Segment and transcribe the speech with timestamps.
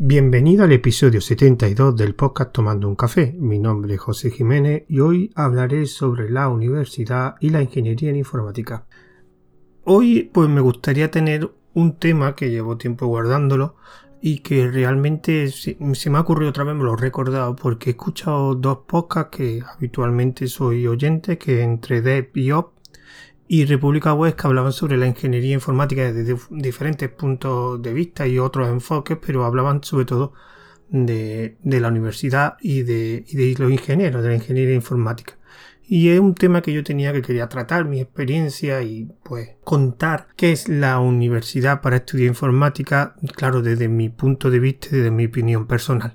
[0.00, 3.34] Bienvenido al episodio 72 del podcast Tomando un café.
[3.36, 8.14] Mi nombre es José Jiménez y hoy hablaré sobre la universidad y la ingeniería en
[8.14, 8.86] informática.
[9.82, 13.74] Hoy pues me gustaría tener un tema que llevo tiempo guardándolo
[14.20, 17.94] y que realmente se, me ha ocurrido otra vez, me lo he recordado porque he
[17.94, 22.77] escuchado dos podcasts que habitualmente soy oyente, que entre Dev y Op
[23.48, 28.68] y República Web hablaban sobre la ingeniería informática desde diferentes puntos de vista y otros
[28.68, 30.34] enfoques, pero hablaban sobre todo
[30.90, 33.24] de, la universidad y de,
[33.58, 35.38] los ingenieros, de la ingeniería informática.
[35.82, 40.28] Y es un tema que yo tenía que quería tratar, mi experiencia y pues contar
[40.36, 45.10] qué es la universidad para estudiar informática, claro, desde mi punto de vista y desde
[45.10, 46.12] mi opinión personal.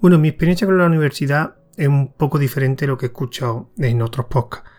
[0.00, 3.70] Bueno, mi experiencia con la universidad es un poco diferente a lo que he escuchado
[3.78, 4.71] en otros podcasts.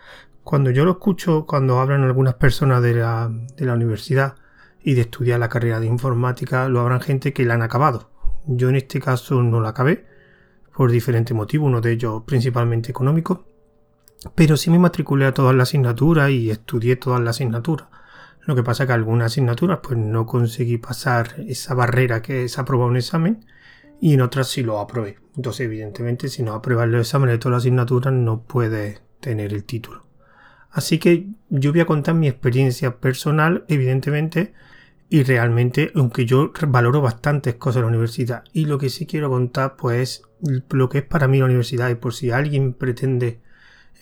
[0.44, 4.34] Cuando yo lo escucho, cuando hablan algunas personas de la, universidad
[4.82, 8.10] y de estudiar la carrera de informática, lo habrán gente que la han acabado.
[8.46, 10.04] Yo en este caso no la acabé
[10.76, 13.46] por diferentes motivos, uno de ellos principalmente económico,
[14.34, 17.88] pero sí me matriculé a todas las asignaturas y estudié todas las asignaturas.
[18.42, 22.58] Lo que pasa es que algunas asignaturas pues no conseguí pasar esa barrera que es
[22.58, 23.46] aprobar un examen
[23.98, 25.16] y en otras sí lo aprobé.
[25.36, 29.64] Entonces evidentemente si no apruebas los exámenes de todas las asignaturas no puedes tener el
[29.64, 30.03] título.
[30.74, 34.54] Así que yo voy a contar mi experiencia personal, evidentemente,
[35.08, 39.30] y realmente, aunque yo valoro bastantes cosas en la universidad, y lo que sí quiero
[39.30, 40.24] contar, pues,
[40.70, 43.40] lo que es para mí la universidad, y por si alguien pretende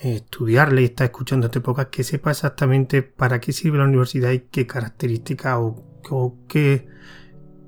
[0.00, 4.30] eh, estudiarle y está escuchando este podcast, que sepa exactamente para qué sirve la universidad
[4.30, 6.88] y qué características o, qué,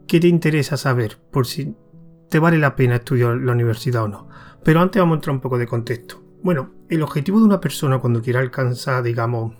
[0.06, 1.76] qué te interesa saber, por si
[2.30, 4.28] te vale la pena estudiar la universidad o no.
[4.64, 6.23] Pero antes vamos a entrar un poco de contexto.
[6.44, 9.54] Bueno, el objetivo de una persona cuando quiera alcanzar, digamos,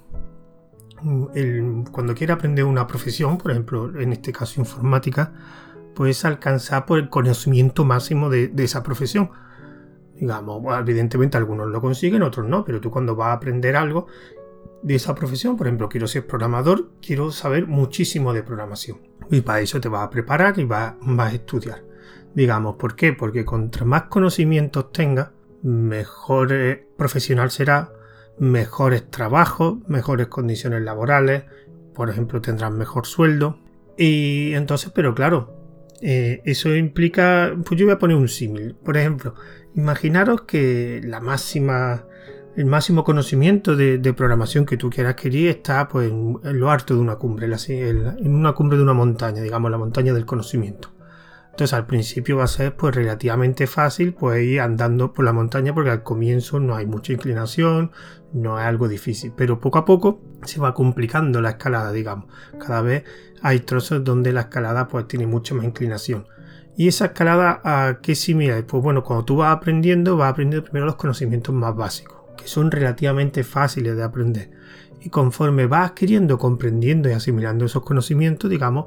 [1.90, 5.32] cuando quiera aprender una profesión, por ejemplo, en este caso informática,
[5.94, 9.30] pues alcanzar por el conocimiento máximo de, esa profesión.
[10.14, 14.06] Digamos, evidentemente algunos lo consiguen, otros no, pero tú cuando vas a aprender algo
[14.82, 18.98] de esa profesión, por ejemplo, quiero ser programador, quiero saber muchísimo de programación.
[19.30, 21.82] Y para eso te vas a preparar y vas, vas a estudiar.
[22.34, 23.14] Digamos, ¿por qué?
[23.14, 25.30] Porque contra más conocimientos tengas,
[25.64, 26.52] mejor
[26.96, 27.90] profesional será,
[28.38, 31.44] mejores trabajos, mejores condiciones laborales,
[31.94, 33.58] por ejemplo, tendrán mejor sueldo.
[33.96, 35.54] Y entonces, pero claro,
[36.02, 38.74] eh, eso implica, pues yo voy a poner un símil.
[38.74, 39.34] Por ejemplo,
[39.74, 42.04] imaginaros que la máxima,
[42.56, 47.00] el máximo conocimiento de, programación que tú quieras adquirir está pues, en, lo alto de
[47.00, 50.93] una cumbre, en una cumbre de una montaña, digamos, la montaña del conocimiento.
[51.54, 55.72] Entonces al principio va a ser pues relativamente fácil pues ir andando por la montaña
[55.72, 57.92] porque al comienzo no hay mucha inclinación,
[58.32, 62.26] no es algo difícil, pero poco a poco se va complicando la escalada, digamos.
[62.58, 63.04] Cada vez
[63.40, 66.26] hay trozos donde la escalada pues tiene mucha más inclinación.
[66.76, 68.66] ¿Y esa escalada a qué similar?
[68.66, 72.72] Pues bueno, cuando tú vas aprendiendo, vas aprendiendo primero los conocimientos más básicos, que son
[72.72, 74.50] relativamente fáciles de aprender.
[75.00, 78.86] Y conforme vas adquiriendo, comprendiendo y asimilando esos conocimientos, digamos,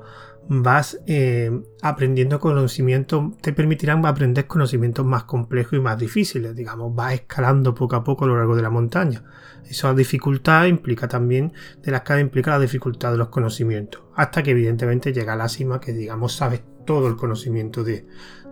[0.49, 7.13] vas eh, aprendiendo conocimientos, te permitirán aprender conocimientos más complejos y más difíciles, digamos, vas
[7.13, 9.23] escalando poco a poco a lo largo de la montaña.
[9.69, 14.51] Esa dificultad implica también, de la escala implica la dificultad de los conocimientos, hasta que
[14.51, 18.07] evidentemente llega a la cima que, digamos, sabes todo el conocimiento de,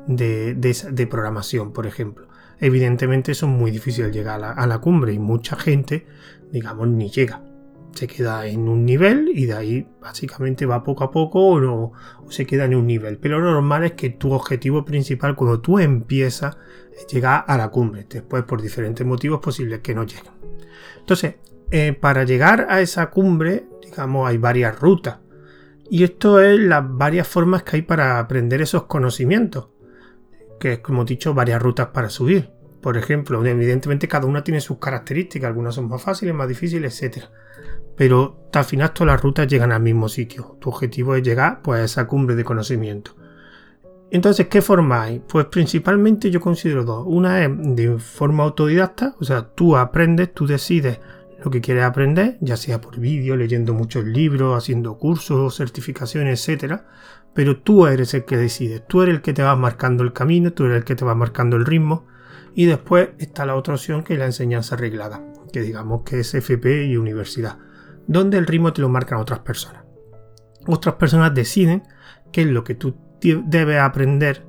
[0.07, 2.27] de, programación, por ejemplo.
[2.59, 6.05] Evidentemente eso es muy difícil llegar a la cumbre y mucha gente,
[6.51, 7.41] digamos, ni llega
[7.95, 11.93] se queda en un nivel y de ahí básicamente va poco a poco o,
[12.29, 13.17] se queda en un nivel.
[13.17, 16.57] Pero lo normal es que tu objetivo principal cuando tú empiezas
[16.95, 18.05] es llegar a la cumbre.
[18.09, 20.33] Después por diferentes motivos posibles que no lleguen.
[20.99, 21.35] Entonces,
[21.71, 25.19] eh, para llegar a esa cumbre, digamos, hay varias rutas.
[25.89, 29.69] Y esto es las varias formas que hay para aprender esos conocimientos.
[30.59, 32.49] Que es, como he dicho, varias rutas para subir.
[32.81, 37.25] Por ejemplo, evidentemente cada una tiene sus características, algunas son más fáciles, más difíciles, etc
[37.95, 40.57] pero al final todas las rutas llegan al mismo sitio.
[40.59, 43.15] Tu objetivo es llegar pues, a esa cumbre de conocimiento.
[44.11, 45.19] Entonces, ¿qué forma hay?
[45.27, 47.03] Pues principalmente yo considero dos.
[47.07, 50.99] Una es de forma autodidacta, o sea, tú aprendes, tú decides
[51.43, 56.81] lo que quieres aprender, ya sea por vídeo, leyendo muchos libros, haciendo cursos, certificaciones, etc.
[57.33, 60.53] Pero tú eres el que decides, tú eres el que te vas marcando el camino,
[60.53, 62.07] tú eres el que te va marcando el ritmo.
[62.53, 65.21] Y después está la otra opción que es la enseñanza arreglada,
[65.51, 67.57] que digamos que es FP y universidad
[68.07, 69.83] donde el ritmo te lo marcan otras personas.
[70.67, 71.83] Otras personas deciden
[72.31, 74.45] qué es lo que tú debes aprender.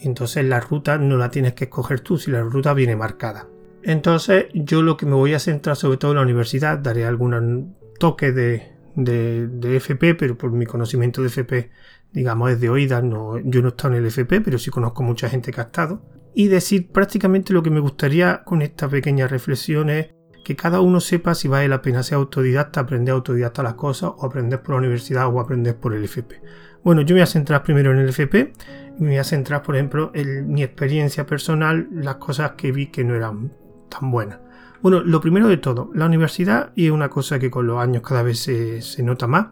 [0.00, 3.48] Entonces la ruta no la tienes que escoger tú si la ruta viene marcada.
[3.82, 7.76] Entonces yo lo que me voy a centrar sobre todo en la universidad, daré algún
[7.98, 11.70] toque de, de, FP, pero por mi conocimiento de FP,
[12.12, 13.04] digamos, es de oídas.
[13.04, 15.64] No, yo no he estado en el FP, pero sí conozco mucha gente que ha
[15.64, 16.02] estado.
[16.34, 20.13] Y decir prácticamente lo que me gustaría con esta pequeña reflexión es
[20.44, 24.26] que cada uno sepa si vale la pena ser autodidacta, aprender autodidacta las cosas, o
[24.26, 26.40] aprender por la universidad o aprender por el FP.
[26.84, 28.52] Bueno, yo me voy a centrar primero en el FP
[28.98, 32.88] y me voy a centrar, por ejemplo, en mi experiencia personal, las cosas que vi
[32.88, 33.52] que no eran
[33.88, 34.38] tan buenas.
[34.82, 38.02] Bueno, lo primero de todo, la universidad, y es una cosa que con los años
[38.02, 39.46] cada vez se, nota más,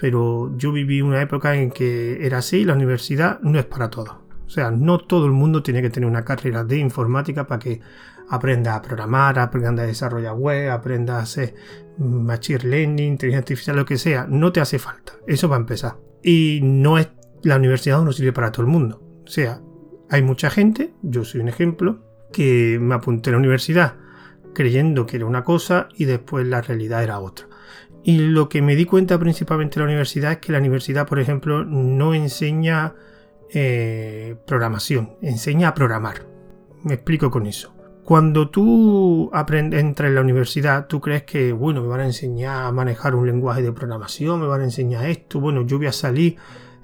[0.00, 4.14] pero yo viví una época en que era así, la universidad no es para todos.
[4.46, 7.80] O sea, no todo el mundo tiene que tener una carrera de informática para que
[8.30, 11.54] aprenda a programar, aprenda a desarrollar web, aprenda a hacer
[11.98, 14.26] machine learning, inteligencia artificial, lo que sea.
[14.28, 15.14] No te hace falta.
[15.26, 15.96] Eso va a empezar.
[16.22, 17.08] Y no es
[17.42, 19.02] la universidad no sirve para todo el mundo.
[19.24, 19.60] O sea,
[20.10, 23.94] hay mucha gente, yo soy un ejemplo, que me apunté a la universidad
[24.54, 27.46] creyendo que era una cosa y después la realidad era otra.
[28.02, 31.18] Y lo que me di cuenta principalmente en la universidad es que la universidad, por
[31.18, 32.94] ejemplo, no enseña
[33.52, 36.26] eh, programación, enseña a programar.
[36.82, 37.74] Me explico con eso.
[38.08, 42.72] Cuando tú entras en la universidad, tú crees que, bueno, me van a enseñar a
[42.72, 46.36] manejar un lenguaje de programación, me van a enseñar esto, bueno, yo voy a salir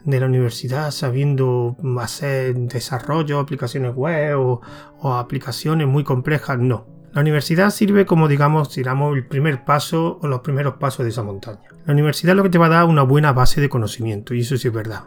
[0.05, 6.59] de la universidad sabiendo hacer desarrollo, aplicaciones web o, aplicaciones muy complejas.
[6.59, 6.87] No.
[7.15, 11.23] La universidad sirve como, digamos, digamos, el primer paso o los primeros pasos de esa
[11.23, 11.71] montaña.
[11.87, 14.59] La universidad lo que te va a dar una buena base de conocimiento, y eso
[14.59, 15.05] sí es verdad.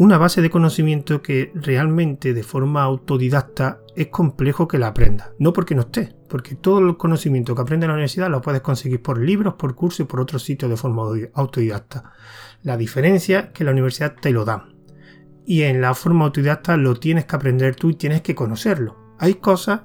[0.00, 5.32] Una base de conocimiento que realmente de forma autodidacta es complejo que la aprenda.
[5.40, 8.60] No porque no esté, porque todo el conocimiento que aprende en la universidad lo puedes
[8.60, 11.02] conseguir por libros, por cursos y por otros sitios de forma
[11.34, 12.12] autodidacta.
[12.62, 14.68] La diferencia es que la universidad te lo da.
[15.44, 19.16] Y en la forma autodidacta lo tienes que aprender tú y tienes que conocerlo.
[19.18, 19.80] Hay cosas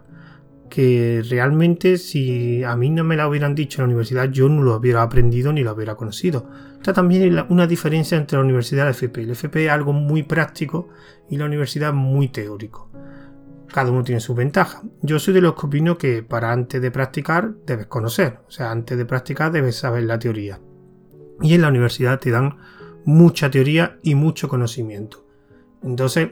[0.73, 4.63] que realmente si a mí no me la hubieran dicho en la universidad yo no
[4.63, 6.49] lo hubiera aprendido ni lo hubiera conocido.
[6.77, 9.21] Está también una diferencia entre la universidad y la FP.
[9.21, 10.89] El FP es algo muy práctico
[11.29, 12.89] y la universidad muy teórico.
[13.71, 14.81] Cada uno tiene su ventaja.
[15.03, 18.39] Yo soy de los que opino que para antes de practicar debes conocer.
[18.47, 20.59] O sea, antes de practicar debes saber la teoría
[21.39, 22.57] y en la universidad te dan
[23.05, 25.23] mucha teoría y mucho conocimiento.
[25.83, 26.29] Entonces,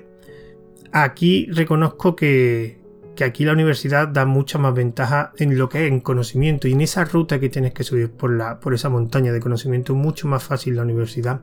[0.92, 2.81] aquí reconozco que,
[3.24, 6.82] aquí la universidad da mucha más ventaja en lo que es en conocimiento y en
[6.82, 10.44] esa ruta que tienes que subir por, la, por esa montaña de conocimiento, mucho más
[10.44, 11.42] fácil la universidad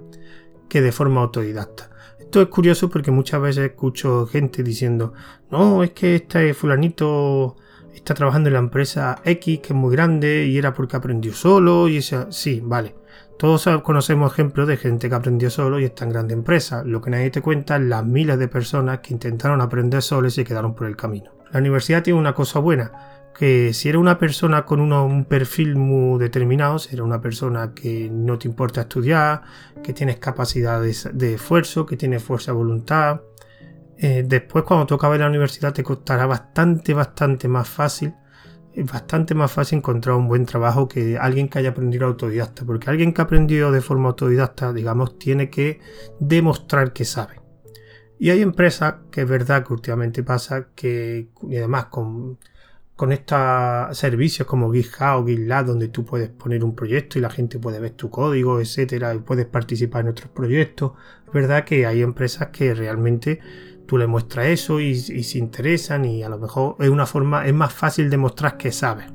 [0.69, 1.91] que de forma autodidacta.
[2.19, 5.15] Esto es curioso porque muchas veces escucho gente diciendo,
[5.51, 7.57] no, es que este fulanito
[7.95, 11.89] está trabajando en la empresa X, que es muy grande, y era porque aprendió solo,
[11.89, 12.95] y esa, sí, vale.
[13.39, 16.83] Todos conocemos ejemplos de gente que aprendió solo y está en grande empresa.
[16.85, 20.33] Lo que nadie te cuenta es las miles de personas que intentaron aprender solo y
[20.33, 21.38] se quedaron por el camino.
[21.53, 22.93] La universidad tiene una cosa buena,
[23.37, 28.11] que si eres una persona con un perfil muy determinado, si eres una persona que
[28.11, 29.43] no te importa estudiar,
[29.83, 33.21] que tienes capacidad de, esfuerzo, que tienes fuerza de voluntad,
[33.97, 38.15] eh, después cuando tú acabes la universidad te costará bastante, bastante más fácil
[38.79, 42.89] es bastante más fácil encontrar un buen trabajo que alguien que haya aprendido autodidacta, porque
[42.89, 45.81] alguien que ha aprendido de forma autodidacta, digamos, tiene que
[46.21, 47.38] demostrar que sabe.
[48.19, 52.39] Y hay empresas que es verdad que últimamente pasa que, y además con,
[52.97, 57.31] con estos servicios como GitHub o GitLab, donde tú puedes poner un proyecto y la
[57.31, 60.93] gente puede ver tu código, etcétera, y puedes participar en otros proyectos,
[61.25, 63.39] es verdad que hay empresas que realmente
[63.87, 67.55] tú le muestras eso y, se interesan y a lo mejor es una forma, es
[67.55, 69.07] más fácil demostrar que sabes.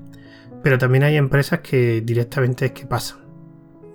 [0.64, 3.20] Pero también hay empresas que directamente es que pasan.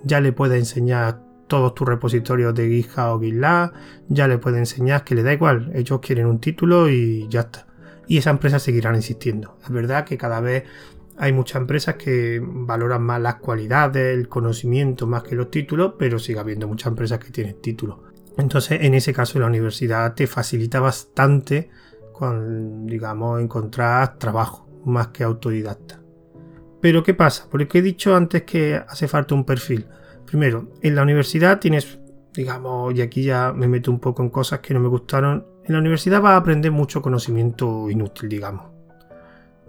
[0.05, 3.73] Ya le puedes enseñar todos tus repositorios de GitHub o GitLab,
[4.09, 7.67] ya le puedes enseñar que le da igual, ellos quieren un título y ya está.
[8.07, 9.59] Y esas empresas seguirán insistiendo.
[9.63, 10.65] Es verdad que cada vez
[11.19, 16.19] hay muchas empresas que valoran más las cualidades, el conocimiento más que los títulos, pero
[16.19, 17.99] sigue habiendo muchas empresas que tienen títulos.
[18.37, 21.71] Entonces, en ese caso, la universidad te facilita bastante
[22.13, 26.01] con, digamos, encontrar trabajo más que autodidacta.
[26.81, 27.49] Pero, ¿qué pasa?
[27.51, 29.87] Porque he dicho antes que hace falta un perfil.
[30.29, 31.99] Primero, en la universidad tienes,
[32.35, 35.47] digamos, y aquí ya me meto un poco en cosas que no me gustaron.
[35.65, 38.67] En la universidad vas a aprender mucho conocimiento inútil, digamos.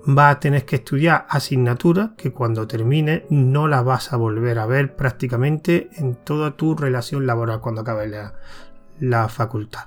[0.05, 4.65] Vas a tener que estudiar asignaturas que cuando termines no las vas a volver a
[4.65, 8.13] ver prácticamente en toda tu relación laboral cuando acabes
[8.99, 9.85] la, facultad.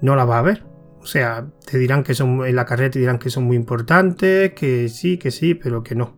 [0.00, 0.64] No las vas a ver.
[1.00, 4.54] O sea, te dirán que son en la carrera te dirán que son muy importantes,
[4.54, 6.16] que sí, que sí, pero que no.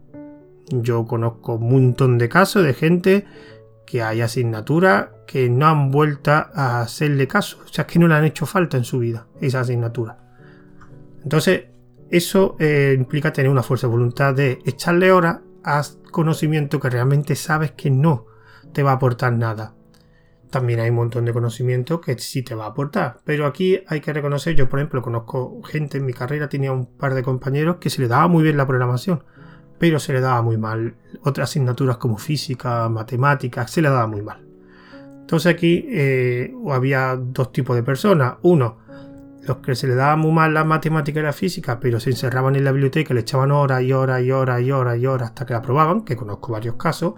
[0.71, 3.27] Yo conozco un montón de casos de gente
[3.87, 7.59] que hay asignaturas que no han vuelto a hacerle caso.
[7.65, 10.19] O sea, que no le han hecho falta en su vida esa asignatura.
[11.23, 11.65] Entonces,
[12.11, 17.35] eso eh, implica tener una fuerza de voluntad de echarle horas a conocimiento que realmente
[17.35, 18.27] sabes que no
[18.73, 19.75] te va a aportar nada.
[20.51, 23.19] También hay un montón de conocimiento que sí te va a aportar.
[23.25, 26.87] Pero aquí hay que reconocer, yo por ejemplo conozco gente en mi carrera, tenía un
[26.87, 29.25] par de compañeros que se le daba muy bien la programación,
[29.79, 30.95] pero se le daba muy mal.
[31.23, 34.47] Otras asignaturas como física, matemáticas, se le daba muy mal.
[35.21, 38.35] Entonces aquí eh, había dos tipos de personas.
[38.43, 38.79] Uno,
[39.43, 42.57] los que se le daba muy mal la matemática y la física, pero se encerraban
[42.57, 45.47] en la biblioteca, le echaban horas y horas y horas y horas y horas hasta
[45.47, 47.15] que la aprobaban, que conozco varios casos,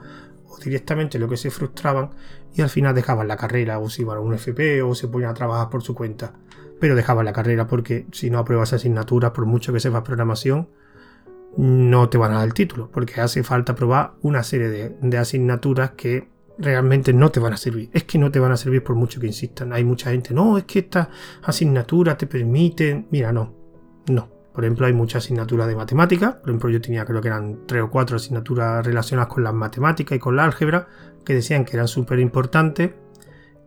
[0.46, 2.10] o directamente lo que se frustraban
[2.54, 5.30] y al final dejaban la carrera, o se iban a un FP o se ponían
[5.30, 6.32] a trabajar por su cuenta.
[6.80, 10.68] Pero dejaban la carrera porque si no apruebas asignaturas, por mucho que sepas programación,
[11.58, 14.68] no te van a dar el título, porque hace falta aprobar una serie
[15.00, 17.90] de asignaturas que realmente no te van a servir.
[17.92, 19.72] Es que no te van a servir por mucho que insistan.
[19.72, 21.08] Hay mucha gente, no, es que esta
[21.42, 23.06] asignatura te permiten.
[23.10, 23.54] Mira, no,
[24.08, 24.28] no.
[24.52, 26.34] Por ejemplo, hay muchas asignaturas de matemáticas.
[26.34, 30.16] Por ejemplo, yo tenía creo que eran tres o cuatro asignaturas relacionadas con las matemáticas
[30.16, 30.88] y con la álgebra
[31.24, 32.90] que decían que eran súper importantes.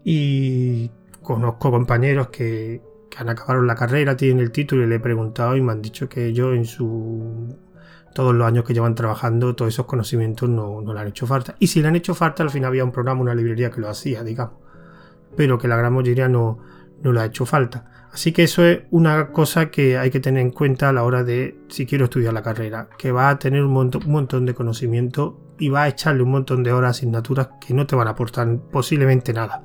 [0.03, 4.99] Y conozco compañeros que, que han acabado la carrera, tienen el título y le he
[4.99, 7.55] preguntado y me han dicho que yo en su
[8.13, 11.55] todos los años que llevan trabajando, todos esos conocimientos no, le han hecho falta.
[11.59, 13.89] Y si le han hecho falta, al final había un programa, una librería que lo
[13.89, 14.55] hacía, digamos.
[15.35, 16.59] Pero que la gran mayoría no,
[17.01, 18.09] no le ha hecho falta.
[18.11, 21.23] Así que eso es una cosa que hay que tener en cuenta a la hora
[21.23, 24.53] de si quiero estudiar la carrera, que va a tener un montón, un montón de
[24.53, 28.11] conocimiento y va a echarle un montón de horas asignaturas que no te van a
[28.11, 29.63] aportar posiblemente nada.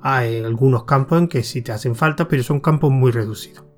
[0.00, 3.73] Hay algunos campos en que sí te hacen falta, pero son campos muy reducidos.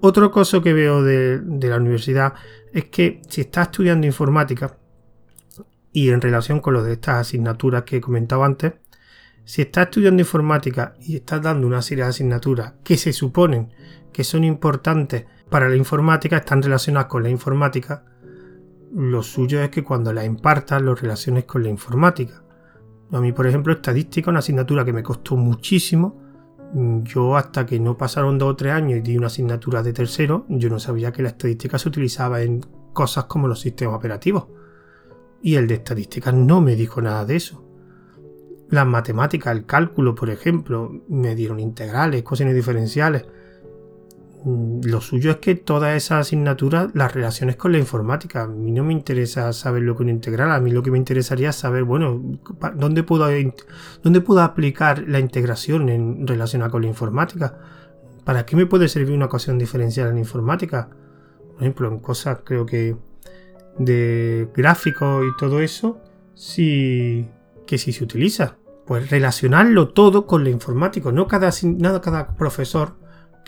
[0.00, 2.34] Otro cosa que veo de, la universidad
[2.72, 4.78] es que si estás estudiando informática
[5.92, 8.74] y en relación con lo de estas asignaturas que he comentado antes,
[9.44, 13.72] si estás estudiando informática y estás dando una serie de asignaturas que se suponen
[14.12, 18.04] que son importantes para la informática, están relacionadas con la informática,
[18.94, 22.42] lo suyo es que cuando la impartas lo relaciones con la informática.
[23.12, 26.27] A mí, por ejemplo, estadística, una asignatura que me costó muchísimo,
[26.74, 30.44] yo hasta que no pasaron dos o tres años y di una asignatura de tercero,
[30.48, 32.60] yo no sabía que la estadística se utilizaba en
[32.92, 34.46] cosas como los sistemas operativos.
[35.40, 37.64] Y el de estadística no me dijo nada de eso.
[38.70, 43.24] Las matemáticas, el cálculo, por ejemplo, me dieron integrales, cosines diferenciales.
[44.44, 48.42] Mm, lo suyo es que todas esas asignaturas las relaciones con la informática.
[48.42, 50.98] A mí no me interesa saber lo que es integral, a mí lo que me
[50.98, 52.22] interesaría es saber, bueno,
[52.76, 53.28] ¿dónde puedo,
[54.02, 57.58] dónde puedo aplicar la integración en relación con la informática?
[58.24, 60.88] ¿Para qué me puede servir una ecuación diferencial en informática?
[61.54, 62.96] Por ejemplo, en cosas creo que
[63.78, 66.00] de gráficos y todo eso,
[66.34, 67.28] sí
[67.66, 68.56] que sí se utiliza.
[68.86, 71.50] Pues relacionarlo todo con la informática, no cada,
[72.00, 72.94] cada profesor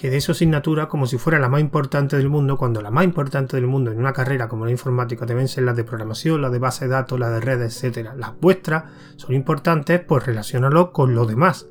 [0.01, 3.05] que de esa asignatura como si fuera la más importante del mundo, cuando la más
[3.05, 6.51] importante del mundo en una carrera como la informática deben ser las de programación, las
[6.51, 8.15] de base de datos, las de redes, etcétera.
[8.17, 8.85] Las vuestras
[9.17, 11.69] son importantes, pues relacionarlo con lo demás.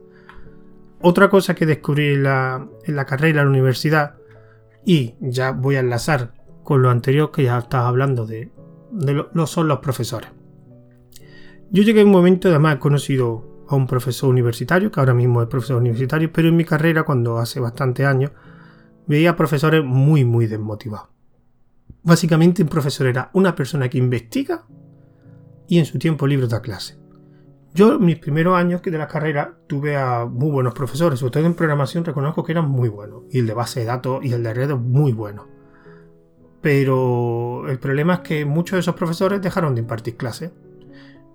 [1.01, 2.67] Otra cosa que descubrí en la,
[3.07, 4.17] carrera en la universidad,
[4.85, 6.33] y ya voy a enlazar
[6.63, 8.51] con lo anterior que ya estaba hablando de,
[8.91, 10.29] de lo, son los profesores.
[11.71, 15.43] Yo llegué a un momento, además he conocido a un profesor universitario, que ahora mismo
[15.43, 18.31] es profesor universitario, pero en mi carrera, cuando hace bastante años,
[19.05, 21.09] veía profesores muy, muy desmotivados.
[22.01, 24.65] Básicamente, un profesor era una persona que investiga
[25.67, 26.97] y en su tiempo libre da clase.
[27.75, 32.03] Yo, mis primeros años de la carrera, tuve a muy buenos profesores, sobre en programación
[32.03, 34.79] reconozco que eran muy buenos, y el de base de datos y el de redes
[34.79, 35.47] muy bueno.
[36.61, 40.51] Pero el problema es que muchos de esos profesores dejaron de impartir clases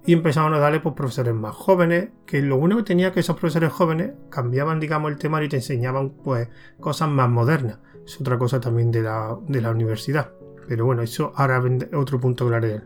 [0.06, 3.36] y empezaron a darle pues, profesores más jóvenes, que lo único que tenía que esos
[3.36, 7.78] profesores jóvenes cambiaban, digamos, el tema y te enseñaban pues cosas más modernas.
[8.04, 10.32] Es otra cosa también de la, universidad.
[10.68, 11.62] Pero bueno, eso ahora
[11.94, 12.82] otro punto hablar de él.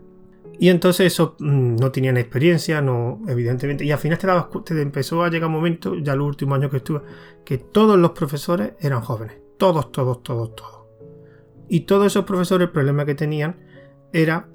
[0.59, 3.83] Y entonces eso mm, no tenían experiencia, no, evidentemente.
[3.83, 6.71] Y al final te, dabas, te empezó a llegar un momento, ya los últimos años
[6.71, 7.01] que estuve,
[7.43, 9.37] que todos los profesores eran jóvenes.
[9.57, 10.79] Todos, todos, todos, todos.
[11.67, 13.57] Y todos esos profesores, el problema que tenían
[14.11, 14.47] era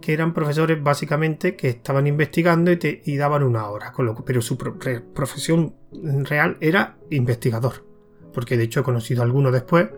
[0.00, 3.92] que eran profesores básicamente que estaban investigando y, te, daban una hora,
[4.24, 7.86] pero su profesión real era investigador.
[8.32, 9.88] Porque de hecho he conocido a algunos después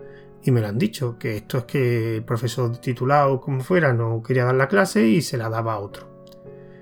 [0.43, 4.21] y me lo han dicho, que esto es que el profesor titulado como fuera no
[4.21, 6.09] quería dar la clase y se la daba a otro.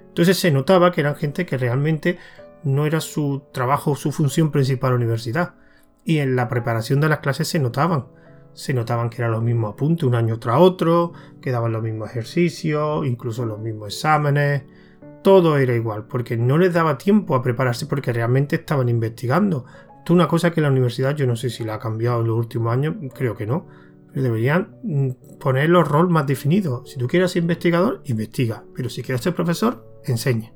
[0.07, 2.17] Entonces se notaba que eran gente que realmente
[2.63, 5.53] no era su trabajo, su función principal en la universidad.
[6.03, 8.07] Y en la preparación de las clases se notaban
[8.53, 12.09] se notaban que eran los mismos apuntes un año tras otro, que daban los mismos
[12.09, 14.63] ejercicios, incluso los mismos exámenes.
[15.23, 19.65] Todo era igual, porque no les daba tiempo a prepararse porque realmente estaban investigando.
[19.99, 22.27] Esto es una cosa que la universidad, yo no sé si la ha cambiado en
[22.27, 23.67] los últimos años, creo que no.
[24.09, 26.89] Pero deberían mm, poner los roles más definidos.
[26.89, 28.63] Si tú quieres ser investigador, investiga.
[28.75, 30.53] Pero si quieres ser profesor, enseña.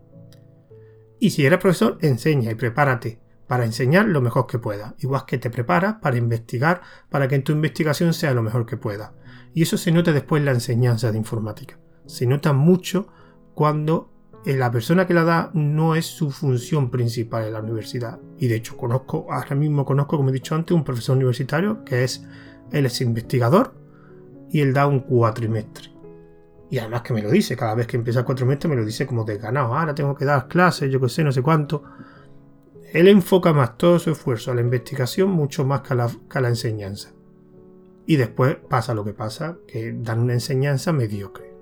[1.19, 4.93] Y si eres profesor, enseña y prepárate para enseñar lo mejor que puedas.
[4.99, 8.77] Igual que te preparas para investigar, para que en tu investigación sea lo mejor que
[8.77, 9.13] pueda.
[9.53, 11.77] Y eso se nota después en la enseñanza de informática.
[12.05, 13.07] Se nota mucho
[13.53, 14.11] cuando
[14.45, 18.19] eh, la persona que la da no es su función principal en la universidad.
[18.37, 22.03] Y de hecho conozco, ahora mismo conozco, como he dicho antes, un profesor universitario que
[22.03, 22.25] es,
[22.71, 23.73] él es investigador
[24.51, 25.89] y él da un cuatrimestre.
[26.69, 29.05] Y además que me lo dice, cada vez que empieza el cuatrimestre me lo dice
[29.05, 31.83] como de ganado, ahora tengo que dar clases, yo que sé, no sé cuánto.
[32.95, 37.11] Él enfoca más todo su esfuerzo a la investigación mucho más que a la, enseñanza.
[38.05, 41.53] Y después pasa lo que pasa, que dan una enseñanza mediocre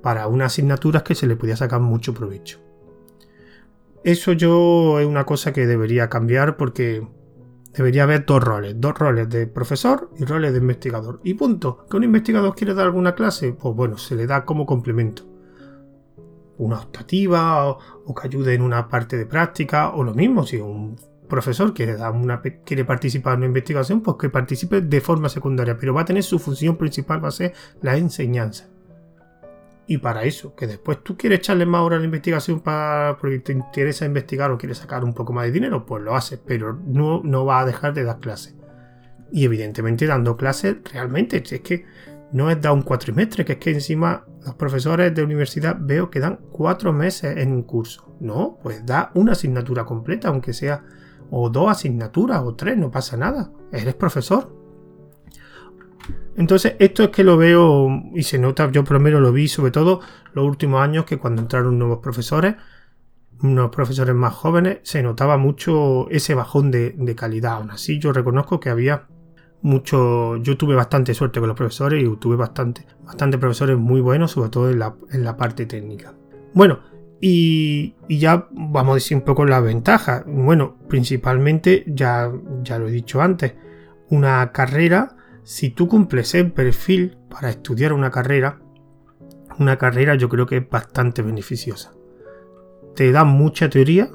[0.00, 2.58] para unas asignaturas que se le podía sacar mucho provecho.
[4.02, 7.06] Eso yo es una cosa que debería cambiar porque
[7.74, 11.20] debería haber dos roles, dos roles de profesor y roles de investigador.
[11.22, 11.84] Y punto.
[11.90, 13.52] ¿Que un investigador quiere dar alguna clase?
[13.52, 15.35] Pues bueno, se le da como complemento.
[16.58, 20.96] Una optativa o, que ayude en una parte de práctica o lo mismo, si un
[21.28, 22.14] profesor quiere, dar
[22.64, 26.22] quiere participar en una investigación, pues que participe de forma secundaria, pero va a tener
[26.22, 28.68] su función principal, va a ser la enseñanza
[29.88, 33.38] y para eso, que después tú quieres echarle más horas a la investigación para, porque
[33.38, 36.76] te interesa investigar o quieres sacar un poco más de dinero, pues lo haces, pero
[36.86, 38.56] no, no vas a dejar de dar clases.
[39.30, 41.84] Y evidentemente dando clases realmente, es que
[42.32, 46.20] no es dar un cuatrimestre, que es que encima los profesores de universidad veo que
[46.20, 48.16] dan cuatro meses en un curso.
[48.20, 50.84] No, pues da una asignatura completa, aunque sea
[51.30, 53.50] o dos asignaturas o tres, no pasa nada.
[53.72, 54.56] Eres profesor,
[56.36, 60.00] entonces, esto es que lo veo y se nota, yo por lo vi sobre todo
[60.34, 62.56] los últimos años que cuando entraron nuevos profesores,
[63.42, 67.54] unos profesores más jóvenes, se notaba mucho ese bajón de, calidad.
[67.54, 69.06] Aún así, yo reconozco que había
[69.66, 74.30] mucho, yo tuve bastante suerte con los profesores y tuve bastante, bastante profesores muy buenos,
[74.30, 76.14] sobre todo en la, parte técnica.
[76.54, 76.80] Bueno,
[77.20, 80.24] y, y, ya vamos a decir un poco las ventajas.
[80.26, 82.30] Bueno, principalmente, ya,
[82.62, 83.54] ya lo he dicho antes,
[84.08, 88.60] una carrera si tú cumples el perfil para estudiar una carrera,
[89.58, 91.92] una carrera yo creo que es bastante beneficiosa.
[92.94, 94.10] Te da mucha teoría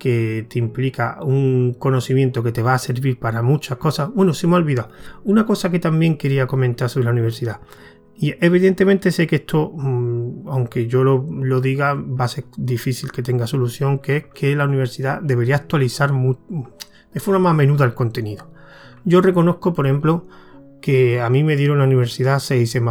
[0.00, 4.10] que te implica un conocimiento que te va a servir para muchas cosas.
[4.12, 4.90] Bueno, se me ha olvidado.
[5.22, 7.60] Una cosa que también quería comentar sobre la universidad.
[8.16, 13.12] Y evidentemente sé que esto, mm, aunque yo lo, lo, diga, va a ser difícil
[13.12, 17.94] que tenga solución, que es que la universidad debería actualizar de forma más menuda el
[17.94, 18.50] contenido.
[19.04, 20.26] Yo reconozco, por ejemplo,
[20.80, 22.82] que a mí me dieron la universidad 6 C++.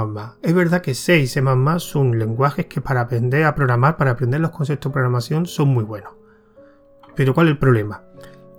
[0.41, 1.43] Es verdad que 6 C++
[1.79, 5.83] son lenguajes que para aprender a programar, para aprender los conceptos de programación, son muy
[5.83, 6.18] buenos.
[7.19, 8.05] Pero ¿cuál es el problema?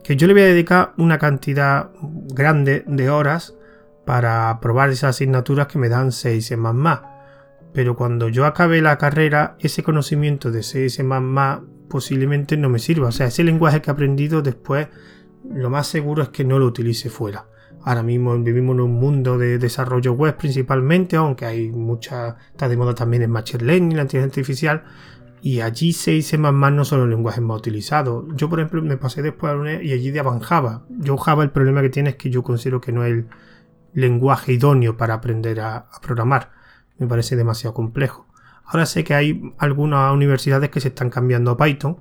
[0.05, 3.55] Que yo le voy a dedicar una cantidad grande de horas
[4.05, 6.59] para probar esas asignaturas que me dan 6 C++.
[7.73, 11.05] Pero cuando yo acabe la carrera, ese conocimiento de 6 C++
[11.89, 13.09] posiblemente no me sirva.
[13.09, 14.89] O sea, ese lenguaje que he aprendido después
[15.51, 17.47] lo más seguro es que no lo utilice fuera.
[17.83, 22.77] Ahora mismo vivimos en un mundo de desarrollo web principalmente, aunque hay mucha, está de
[22.77, 24.85] moda también el Machine Learning, la inteligencia artificial,
[25.43, 28.25] y allí se y C++ no son los lenguajes más utilizados.
[28.35, 30.85] Yo, por ejemplo, me pasé después a UNED y allí de Java.
[30.89, 33.29] Yo Java el problema que tiene es que yo considero que no es el
[33.95, 36.51] lenguaje idóneo para aprender a programar.
[36.99, 38.27] Me parece demasiado complejo.
[38.65, 41.99] Ahora sé que hay algunas universidades que se están cambiando a Python,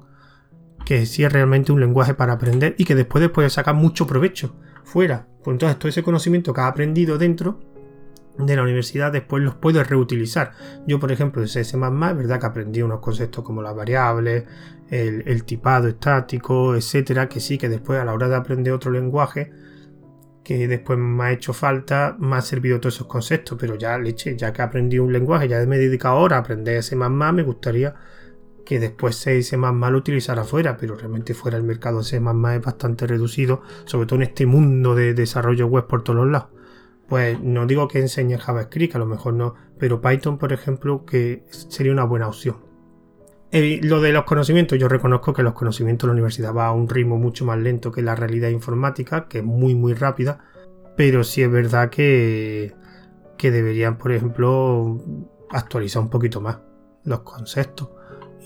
[0.85, 4.55] que sí es realmente un lenguaje para aprender y que después puedes sacar mucho provecho
[4.83, 5.27] fuera.
[5.43, 7.59] Pues entonces todo ese conocimiento que has aprendido dentro
[8.45, 10.51] de la universidad después los puedes reutilizar.
[10.87, 14.45] Yo, por ejemplo, de CS++, verdad que aprendí unos conceptos como las variables,
[14.89, 19.51] el, tipado estático, etcétera, que sí que después a la hora de aprender otro lenguaje,
[20.43, 24.35] que después me ha hecho falta, me ha servido todos esos conceptos, pero ya leche,
[24.35, 27.93] ya que aprendí un lenguaje, ya me he dedicado ahora a aprender C++, me gustaría
[28.65, 32.23] que después se dice más mal utilizar afuera, pero realmente fuera el mercado C++ es
[32.61, 36.58] bastante reducido, sobre todo en este mundo de desarrollo web por todos los lados.
[37.09, 41.43] Pues no digo que enseñe JavaScript, a lo mejor no, pero Python, por ejemplo, que
[41.49, 42.57] sería una buena opción.
[43.51, 46.87] lo de los conocimientos, yo reconozco que los conocimientos de la universidad va a un
[46.87, 50.39] ritmo mucho más lento que la realidad informática, que es muy muy rápida,
[50.95, 52.75] pero sí es verdad que,
[53.37, 55.01] que deberían, por ejemplo,
[55.49, 56.59] actualizar un poquito más
[57.05, 57.89] los conceptos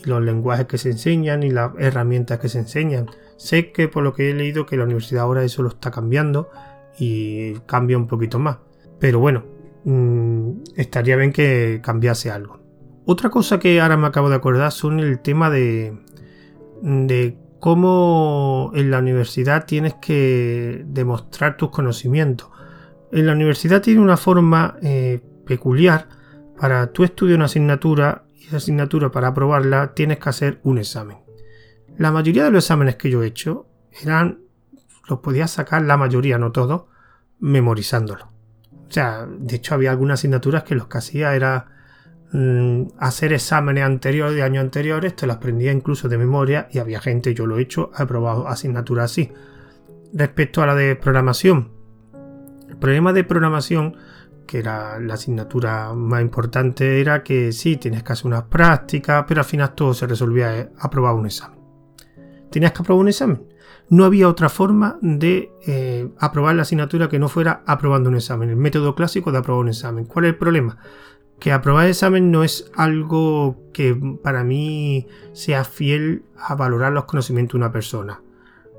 [0.05, 3.07] los lenguajes que se enseñan y las herramientas que se enseñan.
[3.37, 6.49] Sé que por lo que he leído que la universidad ahora eso lo está cambiando
[6.97, 8.57] y cambia un poquito más.
[8.99, 9.43] Pero bueno,
[9.83, 12.59] mm, estaría bien que cambiase algo.
[13.05, 15.97] Otra cosa que ahora me acabo de acordar son el tema de,
[17.59, 22.49] cómo en la universidad tienes que demostrar tus conocimientos.
[23.11, 26.07] En la universidad tiene una forma eh, peculiar
[26.57, 28.23] para tú estudiar una asignatura
[28.55, 31.17] asignatura para aprobarla tienes que hacer un examen.
[31.97, 33.67] La mayoría de los exámenes que yo he hecho
[34.01, 34.39] eran,
[35.07, 36.83] los podía sacar la mayoría, no todos,
[37.39, 38.25] memorizándolo.
[38.87, 41.65] O sea, de hecho había algunas asignaturas que lo que hacía era
[42.31, 46.99] mm, hacer exámenes anteriores de años anteriores, te las aprendía incluso de memoria y había
[46.99, 49.31] gente, yo lo he hecho, he probado asignaturas así.
[50.13, 51.71] Respecto a la de programación,
[52.69, 53.97] el problema de programación
[54.45, 59.41] que era la asignatura más importante, era que sí, tienes que hacer unas prácticas, pero
[59.41, 61.59] al final todo se resolvía eh, aprobar un examen.
[62.51, 63.47] Tenías que aprobar un examen.
[63.89, 68.49] No había otra forma de eh, aprobar la asignatura que no fuera aprobando un examen,
[68.49, 70.05] el método clásico de aprobar un examen.
[70.05, 70.77] ¿Cuál es el problema?
[71.39, 77.05] Que aprobar el examen no es algo que para mí sea fiel a valorar los
[77.05, 78.21] conocimientos de una persona.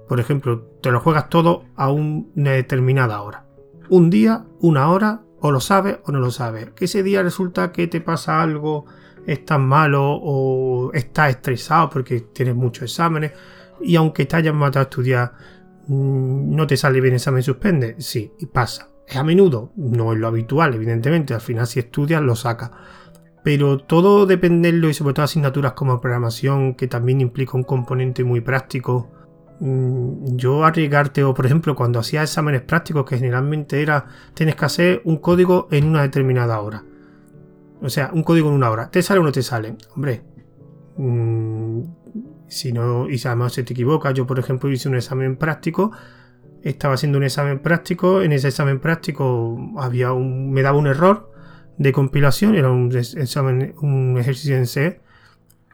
[0.09, 3.47] Por ejemplo, te lo juegas todo a una determinada hora.
[3.89, 6.71] Un día, una hora, o lo sabes o no lo sabes.
[6.71, 8.87] Que ese día resulta que te pasa algo,
[9.27, 13.33] estás malo o estás estresado porque tienes muchos exámenes
[13.81, 15.33] y aunque te hayas matado a estudiar,
[15.87, 17.97] mm, no te sale bien examen suspende.
[17.99, 18.91] Sí, y pasa.
[19.07, 21.35] Es a menudo, no es lo habitual, evidentemente.
[21.35, 22.71] Al final, si estudias, lo sacas.
[23.43, 28.41] Pero todo dependerlo y sobre todo asignaturas como programación, que también implica un componente muy
[28.41, 29.11] práctico,
[29.61, 34.65] Mm, yo arriesgarte o por ejemplo cuando hacía exámenes prácticos que generalmente era tienes que
[34.65, 36.85] hacer un código en una determinada hora
[37.81, 40.25] o sea un código en una hora te sale o no te sale hombre
[40.97, 41.81] mm,
[42.55, 45.93] si no y además se te equivoca yo por ejemplo hice un examen práctico
[46.63, 51.31] estaba haciendo un examen práctico en ese examen práctico había un me daba un error
[51.79, 55.05] de compilación era un examen un ejercicio en C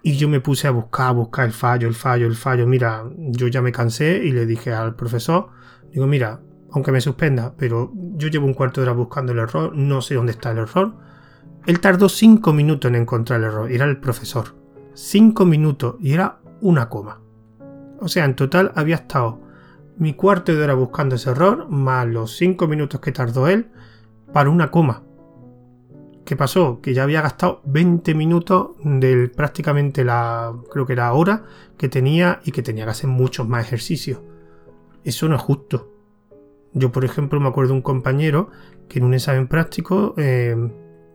[0.03, 2.67] y yo me puse a buscar, a buscar el fallo, el fallo, el fallo.
[2.67, 5.49] Mira, yo ya me cansé y le dije al profesor,
[5.93, 6.41] digo, mira,
[6.73, 10.15] aunque me suspenda, pero yo llevo un cuarto de hora buscando el error, no sé
[10.15, 10.95] dónde está el error.
[11.67, 14.57] Él tardó cinco minutos en encontrar el error, era el profesor.
[14.95, 17.21] Cinco minutos, y era una coma.
[18.01, 19.41] O sea, en total había estado
[19.97, 23.71] mi cuarto de hora buscando ese error, más los cinco minutos que tardó él,
[24.33, 25.03] para una coma.
[26.25, 26.81] ¿Qué pasó?
[26.81, 31.45] Que ya había gastado 20 minutos del prácticamente la, creo que era hora
[31.77, 34.21] que tenía y que tenía que hacer muchos más ejercicios.
[35.05, 35.93] Eso no es justo.
[36.73, 38.51] Yo, por ejemplo, me acuerdo de un compañero
[38.89, 40.57] que en un examen práctico eh,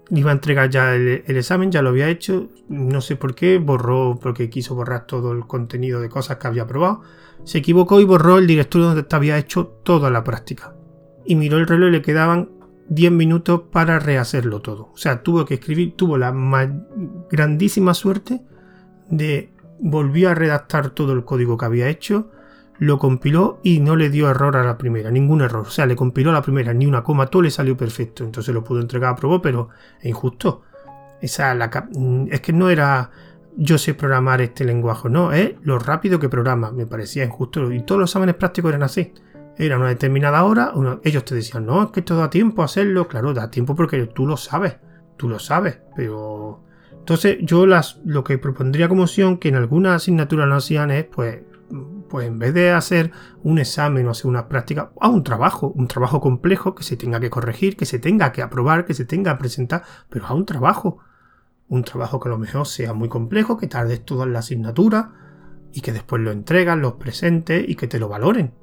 [0.10, 4.20] iba a entregar ya el, examen, ya lo había hecho, no sé por qué, borró
[4.22, 7.02] porque quiso borrar todo el contenido de cosas que había probado,
[7.44, 10.76] se equivocó y borró el directorio donde había hecho toda la práctica.
[11.26, 12.50] Y miró el reloj y le quedaban
[12.90, 14.92] 10 minutos para rehacerlo todo.
[14.94, 16.32] O sea, tuvo que escribir, tuvo la
[17.32, 18.42] grandísima suerte
[19.10, 22.32] de volvió a redactar todo el código que había hecho,
[22.80, 25.68] lo compiló y no le dio error a la primera, ningún error.
[25.68, 28.24] O sea, le compiló a la primera, ni una coma, todo le salió perfecto.
[28.24, 30.64] Entonces lo pudo entregar, aprobó, pero es injusto.
[31.22, 31.70] Esa, la,
[32.30, 33.10] es que no era
[33.58, 36.72] yo sé programar este lenguaje, no, es lo rápido que programa.
[36.72, 37.72] Me parecía injusto.
[37.72, 39.14] Y todos los exámenes prácticos eran así
[39.58, 43.08] era una determinada hora, ellos te decían, no, es que esto da tiempo a hacerlo.
[43.08, 44.78] Claro, da tiempo porque tú lo sabes,
[45.18, 46.62] tú lo sabes, pero...
[46.92, 51.06] Entonces yo las, lo que propondría como opción que en alguna asignatura lo hacían es,
[51.06, 51.40] pues,
[52.10, 53.12] pues en vez de hacer
[53.44, 57.20] un examen o hacer una práctica, a un trabajo, un trabajo complejo que se tenga
[57.20, 60.46] que corregir, que se tenga que aprobar, que se tenga que presentar, pero a un
[60.46, 61.00] trabajo.
[61.68, 65.14] Un trabajo que a lo mejor sea muy complejo, que tardes toda la asignatura
[65.74, 68.54] y que después lo entregas, los presentes y que te lo valoren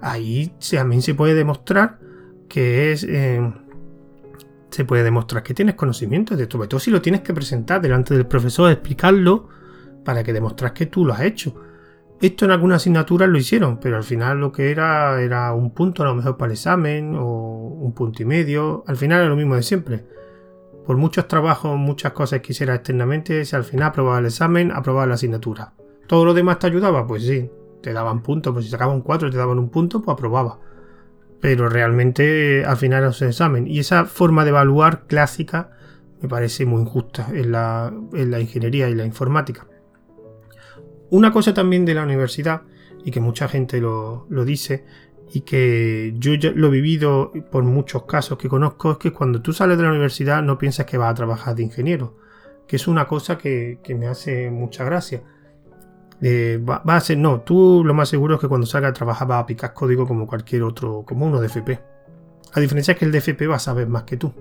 [0.00, 1.98] ahí también se puede demostrar
[2.48, 3.04] que es.
[3.04, 3.52] Eh,
[4.70, 8.14] se puede demostrar que tienes conocimiento de sobre todo si lo tienes que presentar delante
[8.14, 9.48] del profesor, explicarlo
[10.04, 11.54] para que demostras que tú lo has hecho.
[12.20, 16.02] Esto en algunas asignaturas lo hicieron, pero al final lo que era era un punto
[16.02, 18.82] a lo mejor para el examen o un punto y medio.
[18.86, 20.04] Al final era lo mismo de siempre.
[20.84, 25.06] Por muchos trabajos, muchas cosas que hicieras externamente, si al final aprobaba el examen, aprobaba
[25.06, 25.74] la asignatura.
[26.06, 27.06] ¿Todo lo demás te ayudaba?
[27.06, 27.50] Pues sí,
[27.82, 30.58] te daban puntos, pues si sacaba un 4 y te daban un punto, pues aprobaba.
[31.40, 33.68] Pero realmente al final era un examen.
[33.68, 35.70] Y esa forma de evaluar clásica
[36.20, 37.92] me parece muy injusta en la,
[38.40, 39.66] ingeniería y la informática.
[41.10, 42.62] Una cosa también de la universidad,
[43.04, 44.84] y que mucha gente lo, dice,
[45.32, 49.52] y que yo lo he vivido por muchos casos que conozco, es que cuando tú
[49.52, 52.16] sales de la universidad no piensas que vas a trabajar de ingeniero,
[52.66, 55.22] que es una cosa que, que me hace mucha gracia.
[56.20, 59.28] Eh, va, a ser, no, tú lo más seguro es que cuando salga a trabajar
[59.28, 61.80] vas a picar código como cualquier otro, como uno de FP.
[62.54, 64.32] A diferencia es que el de FP va a saber más que tú.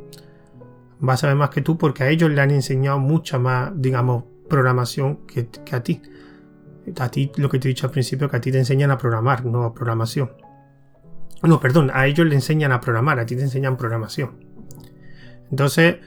[1.08, 4.23] Va a saber más que tú porque a ellos le han enseñado mucha más, digamos,
[4.49, 6.01] programación que, a ti.
[7.00, 8.97] A ti, lo que te he dicho al principio, que a ti te enseñan a
[8.97, 10.32] programar, no a programación.
[11.43, 14.45] No, perdón, a ellos le enseñan a programar, a ti te enseñan programación.
[15.52, 15.97] Entonces,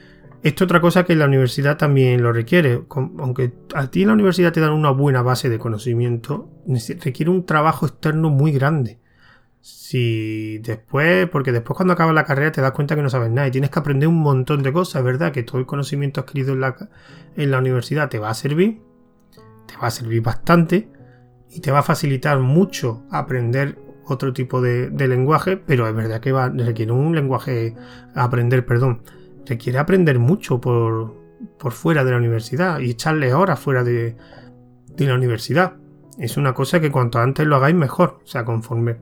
[0.43, 2.83] Esto es otra cosa que la universidad también lo requiere.
[2.89, 6.49] Aunque a ti en la universidad te dan una buena base de conocimiento,
[7.01, 8.99] requiere un trabajo externo muy grande.
[9.59, 13.47] Si después, porque después cuando acabas la carrera te das cuenta que no sabes nada
[13.47, 15.31] y tienes que aprender un montón de cosas, ¿verdad?
[15.31, 16.89] Que todo el conocimiento adquirido en la,
[17.37, 18.81] en la universidad te va a servir,
[19.81, 20.89] va a servir bastante
[21.49, 26.31] y te va a facilitar mucho aprender otro tipo de, lenguaje, pero es verdad que
[26.31, 27.75] va, requiere un lenguaje,
[28.15, 29.03] aprender, perdón,
[29.45, 31.15] requiere aprender mucho por,
[31.57, 34.15] por fuera de la universidad y echarle horas fuera de,
[34.95, 35.73] de la universidad.
[36.17, 38.97] Es una cosa que cuanto antes lo hagáis mejor, o sea, conforme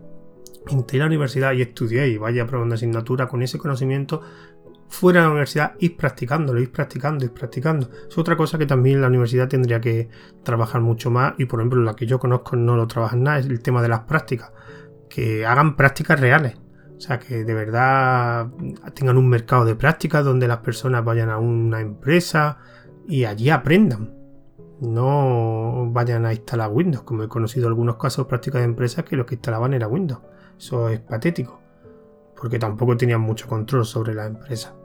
[0.70, 4.22] entré a la universidad y estudié y vaya probando asignatura con ese conocimiento,
[4.90, 7.90] fuera de la universidad, ir practicándolo, ir practicando, ir practicando.
[8.10, 10.10] Es otra cosa que también la universidad tendría que
[10.44, 13.46] trabajar mucho más y por ejemplo la que yo conozco no lo trabajan nada, es
[13.46, 14.52] el tema de las prácticas.
[15.08, 16.58] Que hagan prácticas reales.
[16.98, 18.48] O sea, que de verdad
[18.94, 22.58] tengan un mercado de prácticas donde las personas vayan a una empresa
[23.08, 24.14] y allí aprendan.
[24.82, 29.26] No vayan a instalar Windows, como he conocido algunos casos prácticas de empresas que lo
[29.26, 30.22] que instalaban era Windows.
[30.58, 31.62] Eso es patético,
[32.36, 34.76] porque tampoco tenían mucho control sobre la empresa.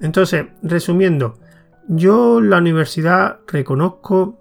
[0.00, 1.38] Entonces, resumiendo,
[1.88, 4.38] yo la universidad reconozco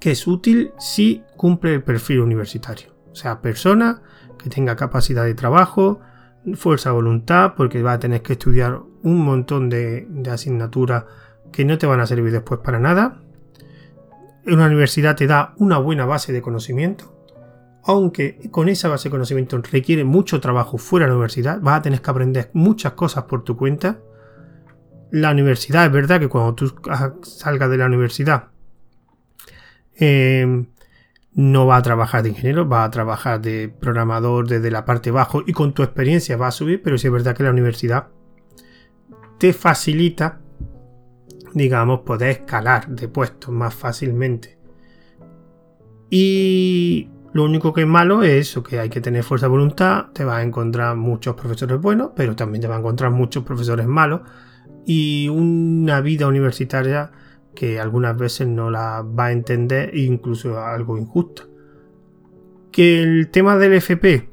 [0.00, 2.88] que es útil si cumple el perfil universitario.
[3.12, 4.02] O sea, persona
[4.38, 6.00] que tenga capacidad de trabajo,
[6.54, 11.04] fuerza de voluntad, porque va a tener que estudiar un montón de, de asignaturas
[11.52, 13.22] que no te van a servir después para nada.
[14.46, 17.16] Una universidad te da una buena base de conocimiento
[17.86, 21.82] aunque con esa base de conocimiento requiere mucho trabajo fuera de la universidad, vas a
[21.82, 24.00] tener que aprender muchas cosas por tu cuenta.
[25.10, 26.74] La universidad, es verdad que cuando tú
[27.22, 28.48] salgas de la universidad,
[29.94, 30.66] em,
[31.32, 35.42] no va a trabajar de ingeniero, va a trabajar de programador desde la parte bajo
[35.46, 38.08] y con tu experiencia va a subir, pero sí es verdad que la universidad
[39.38, 40.40] te facilita,
[41.52, 44.58] digamos, poder escalar de puestos más fácilmente.
[46.10, 50.06] Y lo único que es malo es eso, que hay que tener fuerza de voluntad,
[50.14, 53.86] te vas a encontrar muchos profesores buenos, pero también te vas a encontrar muchos profesores
[53.86, 54.22] malos
[54.86, 57.10] y una vida universitaria
[57.54, 61.42] que algunas veces no la va a entender e incluso algo injusta.
[62.70, 64.28] Que el tema del FP,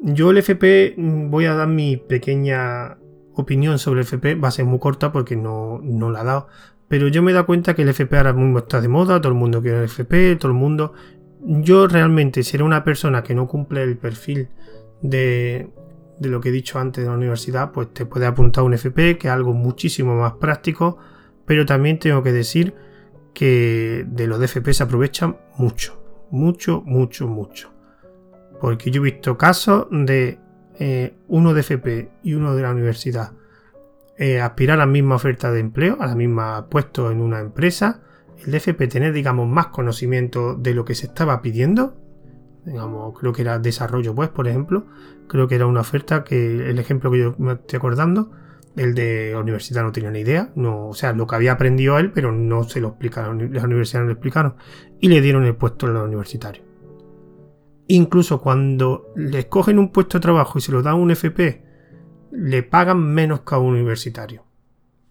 [0.00, 2.96] yo el FP mm, voy a dar mi pequeña
[3.34, 6.48] opinión sobre el FP, va a ser muy corta porque no, no la he dado,
[6.88, 9.32] pero yo me he dado cuenta que el FP ahora mismo está de moda, todo
[9.32, 10.94] el mundo quiere el FP, todo el mundo,
[11.40, 14.48] yo realmente, si una persona que no cumple el perfil
[15.02, 15.68] de,
[16.20, 19.28] lo que he dicho antes de la universidad, pues te puede apuntar un FP, que
[19.28, 20.98] es algo muchísimo más práctico,
[21.46, 22.74] pero también tengo que decir
[23.32, 27.72] que de los de FP se aprovechan mucho, mucho, mucho, mucho.
[28.60, 30.40] Porque yo he visto casos de
[30.78, 33.32] eh, uno de FP y uno de la universidad
[34.16, 38.02] eh, aspirar a la misma oferta de empleo, a la misma puesto en una empresa,
[38.44, 41.96] el DFP tener, digamos, más conocimiento de lo que se estaba pidiendo,
[43.14, 44.86] creo que era desarrollo web, por ejemplo,
[45.26, 48.30] creo que era una oferta que el ejemplo que yo me estoy acordando,
[48.76, 51.98] el de la universidad no tenía ni idea, no, o sea, lo que había aprendido
[51.98, 54.54] él, pero no se lo explicaron, las universidades no lo explicaron,
[55.00, 56.62] y le dieron el puesto en los universitario.
[57.88, 61.64] Incluso cuando le escogen un puesto de trabajo y se lo dan un FP,
[62.30, 64.44] le pagan menos que a un universitario,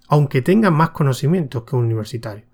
[0.08, 2.47] aunque tengan más conocimientos que un universitario.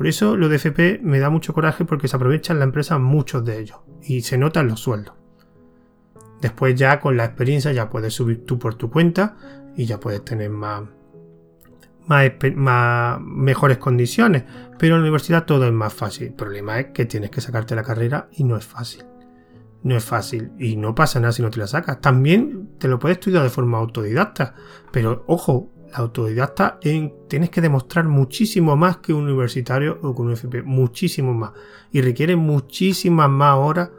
[0.00, 3.44] Por eso lo de FP me da mucho coraje porque se aprovechan la empresa muchos
[3.44, 5.14] de ellos y se notan los sueldos.
[6.40, 9.36] Después ya con la experiencia ya puedes subir tú por tu cuenta
[9.76, 10.84] y ya puedes tener más,
[12.06, 14.44] más, mejores condiciones.
[14.78, 16.28] Pero en la universidad todo es más fácil.
[16.28, 19.04] El problema es que tienes que sacarte la carrera y no es fácil.
[19.82, 22.00] No es fácil y no pasa nada si no te la sacas.
[22.00, 24.54] También te lo puedes estudiar de forma autodidacta.
[24.92, 30.32] Pero ojo, la autodidacta tienes que demostrar muchísimo más que un universitario o con un
[30.32, 31.52] FP, muchísimo más.
[31.92, 33.90] Y requiere muchísimas más horas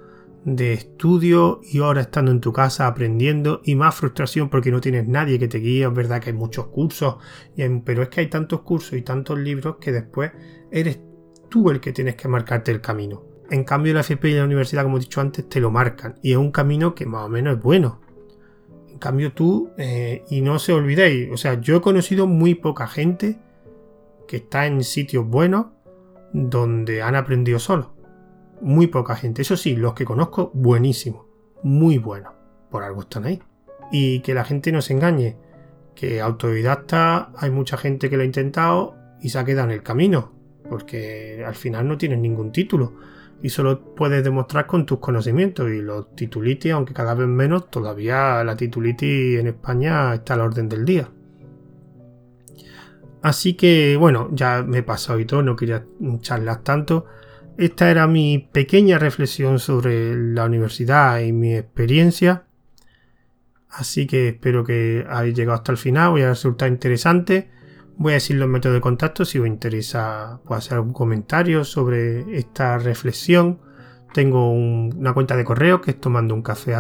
[0.44, 5.08] de estudio y horas estando en tu casa aprendiendo y más frustración porque no tienes
[5.08, 5.86] nadie que te guíe.
[5.86, 7.18] Es verdad que hay muchos cursos,
[7.86, 10.32] pero es que hay tantos cursos y tantos libros que después
[10.72, 11.00] eres
[11.50, 13.24] tú el que tienes que marcarte el camino.
[13.50, 16.32] En cambio, la FP y la universidad, como he dicho antes, te lo marcan y
[16.32, 18.00] es un camino que más o menos es bueno
[19.02, 23.38] cambio tú, eh, y no se olvidéis, o sea, yo he conocido muy poca gente
[24.28, 25.66] que está en sitios buenos
[26.32, 27.94] donde han aprendido solo.
[28.62, 29.42] Muy poca gente.
[29.42, 31.28] Eso sí, los que conozco, buenísimo.
[31.64, 32.32] Muy buenos.
[32.70, 33.42] Por algo están ahí.
[33.92, 35.36] Y que la gente no se engañe.
[35.96, 39.84] Que autodidacta hay mucha gente que lo ha intentado y se ha quedado en el
[39.84, 40.32] camino.
[40.70, 42.94] Porque al final no tienen ningún título
[43.44, 48.44] y solo puedes demostrar con tus conocimientos y los titulitis, aunque cada vez menos, todavía
[48.44, 51.10] la titulitis en España está a la orden del día.
[53.22, 55.86] Así que bueno, ya me he pasado y todo, no quería
[56.22, 57.06] charlar tanto.
[57.58, 62.46] Esta era mi pequeña reflexión sobre la universidad y mi experiencia.
[63.70, 67.50] Así que espero que hayáis llegado hasta el final, voy a resultar interesante.
[67.98, 72.38] Voy a decir los métodos de contacto si os interesa pues, hacer algún comentario sobre
[72.38, 73.60] esta reflexión.
[74.14, 76.76] Tengo una cuenta de correo que es tomando café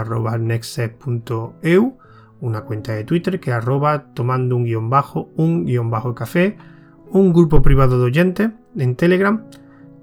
[2.41, 6.57] una cuenta de Twitter que es arroba tomando un guion bajo, un guion bajo café,
[7.09, 9.45] un grupo privado de oyentes en Telegram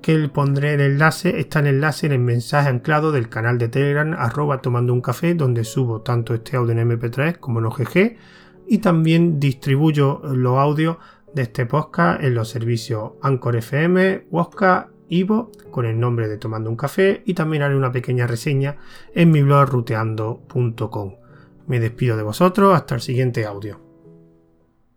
[0.01, 4.15] que pondré el enlace, está el enlace en el mensaje anclado del canal de Telegram
[4.17, 5.03] arroba tomando un
[5.35, 8.17] donde subo tanto este audio en MP3 como en OGG
[8.69, 10.99] y también distribuyo los audios
[11.35, 16.69] de este podcast en los servicios Anchor FM, Wosca, Ivo con el nombre de Tomando
[16.69, 18.77] un Café y también haré una pequeña reseña
[19.15, 21.15] en mi blog ruteando.com.
[21.67, 23.88] Me despido de vosotros hasta el siguiente audio.